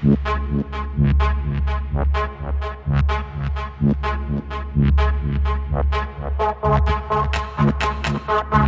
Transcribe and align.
Bye. 0.00 0.16
you. 8.64 8.67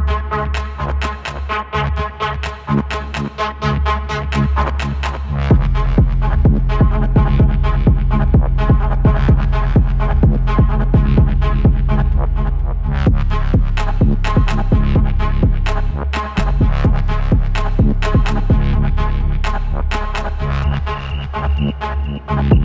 Thank 21.62 21.74
mm-hmm. 21.74 22.54
you. 22.54 22.59